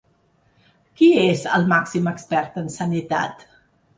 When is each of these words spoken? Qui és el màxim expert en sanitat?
Qui 1.01 1.09
és 1.25 1.43
el 1.59 1.67
màxim 1.75 2.09
expert 2.13 2.57
en 2.65 2.73
sanitat? 2.79 3.47